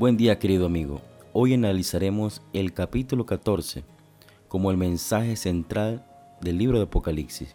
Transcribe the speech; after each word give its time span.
Buen 0.00 0.16
día 0.16 0.38
querido 0.38 0.64
amigo. 0.64 1.02
Hoy 1.34 1.52
analizaremos 1.52 2.40
el 2.54 2.72
capítulo 2.72 3.26
14 3.26 3.84
como 4.48 4.70
el 4.70 4.78
mensaje 4.78 5.36
central 5.36 6.06
del 6.40 6.56
libro 6.56 6.78
de 6.78 6.84
Apocalipsis 6.84 7.54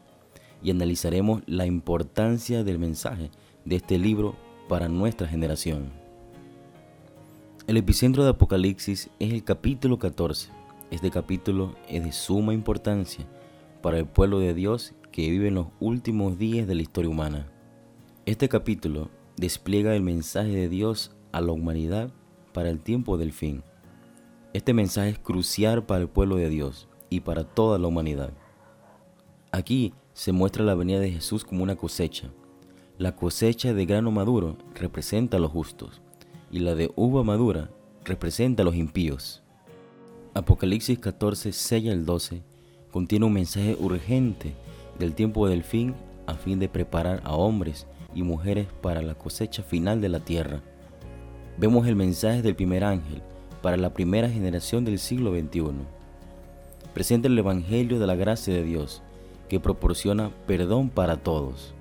y 0.62 0.70
analizaremos 0.70 1.42
la 1.48 1.66
importancia 1.66 2.64
del 2.64 2.78
mensaje 2.78 3.32
de 3.66 3.78
este 3.78 3.98
libro 3.98 4.36
para 4.70 4.88
nuestra 4.90 5.28
generación. 5.28 5.90
El 7.66 7.78
epicentro 7.78 8.24
de 8.24 8.30
Apocalipsis 8.30 9.10
es 9.18 9.34
el 9.34 9.44
capítulo 9.44 9.98
14. 9.98 10.50
Este 10.92 11.10
capítulo 11.10 11.74
es 11.90 12.04
de 12.04 12.12
suma 12.12 12.54
importancia 12.54 13.26
para 13.82 13.98
el 13.98 14.06
pueblo 14.06 14.38
de 14.38 14.54
Dios 14.54 14.94
que 15.12 15.32
vive 15.32 15.48
en 15.48 15.56
los 15.56 15.70
últimos 15.80 16.38
días 16.38 16.68
de 16.68 16.76
la 16.76 16.84
historia 16.84 17.10
humana. 17.10 17.48
Este 18.28 18.48
capítulo 18.50 19.10
despliega 19.36 19.96
el 19.96 20.04
mensaje 20.04 20.52
de 20.52 20.70
Dios 20.70 21.10
a 21.32 21.42
la 21.42 21.52
humanidad 21.52 22.12
para 22.56 22.70
el 22.70 22.80
tiempo 22.80 23.18
del 23.18 23.34
fin. 23.34 23.64
Este 24.54 24.74
mensaje 24.74 25.10
es 25.10 25.20
crucial 25.20 25.86
para 25.86 26.00
el 26.00 26.08
pueblo 26.08 26.38
de 26.38 26.48
Dios 26.48 26.88
y 27.10 27.20
para 27.20 27.44
toda 27.44 27.78
la 27.78 27.88
humanidad. 27.88 28.32
Aquí 29.52 29.94
se 30.14 30.32
muestra 30.32 30.64
la 30.64 30.74
venida 30.74 31.02
de 31.02 31.12
Jesús 31.12 31.44
como 31.44 31.64
una 31.64 31.76
cosecha. 31.76 32.32
La 32.98 33.14
cosecha 33.14 33.74
de 33.74 33.86
grano 33.86 34.10
maduro 34.10 34.56
representa 34.74 35.36
a 35.36 35.42
los 35.42 35.52
justos 35.52 36.02
y 36.50 36.60
la 36.60 36.76
de 36.76 36.94
uva 36.96 37.26
madura 37.26 37.72
representa 38.06 38.64
a 38.64 38.66
los 38.66 38.76
impíos. 38.76 39.44
Apocalipsis 40.34 40.98
14, 40.98 41.52
6 41.52 41.92
al 41.92 42.06
12 42.06 42.42
contiene 42.90 43.26
un 43.26 43.34
mensaje 43.34 43.76
urgente 43.78 44.56
del 44.98 45.14
tiempo 45.14 45.50
del 45.50 45.66
fin 45.66 45.94
a 46.26 46.36
fin 46.36 46.58
de 46.60 46.70
preparar 46.70 47.20
a 47.26 47.36
hombres 47.36 47.86
y 48.14 48.24
mujeres 48.24 48.68
para 48.82 49.02
la 49.02 49.16
cosecha 49.16 49.62
final 49.62 50.00
de 50.00 50.08
la 50.08 50.22
tierra 50.22 50.64
vemos 51.58 51.88
el 51.88 51.96
mensaje 51.96 52.42
del 52.42 52.56
primer 52.56 52.84
ángel 52.84 53.22
para 53.62 53.78
la 53.78 53.94
primera 53.94 54.30
generación 54.30 54.84
del 54.86 55.00
siglo 55.00 55.32
XXI. 55.32 55.72
Presenta 56.94 57.28
el 57.28 57.38
Evangelio 57.38 58.00
de 58.00 58.08
la 58.08 58.16
gracia 58.16 58.54
de 58.54 58.64
Dios, 58.64 59.02
que 59.50 59.60
proporciona 59.60 60.32
perdón 60.48 60.90
para 60.90 61.18
todos. 61.18 61.74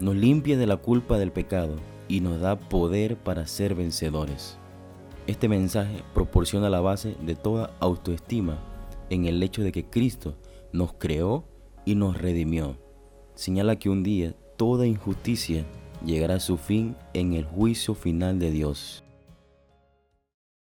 Nos 0.00 0.16
limpia 0.16 0.56
de 0.56 0.66
la 0.66 0.76
culpa 0.76 1.18
del 1.18 1.32
pecado 1.32 1.76
y 2.08 2.20
nos 2.20 2.40
da 2.40 2.58
poder 2.58 3.16
para 3.16 3.46
ser 3.46 3.74
vencedores. 3.74 4.58
Este 5.26 5.48
mensaje 5.48 6.02
proporciona 6.14 6.70
la 6.70 6.80
base 6.80 7.14
de 7.20 7.34
toda 7.34 7.74
autoestima 7.80 8.58
en 9.10 9.26
el 9.26 9.42
hecho 9.42 9.62
de 9.62 9.72
que 9.72 9.84
Cristo 9.84 10.36
nos 10.72 10.94
creó 10.94 11.44
y 11.84 11.94
nos 11.94 12.16
redimió. 12.16 12.76
Señala 13.34 13.76
que 13.76 13.90
un 13.90 14.02
día 14.02 14.34
toda 14.56 14.86
injusticia 14.86 15.64
llegará 16.04 16.40
su 16.40 16.56
fin 16.56 16.96
en 17.14 17.34
el 17.34 17.44
juicio 17.44 17.94
final 17.94 18.38
de 18.38 18.50
Dios. 18.50 19.04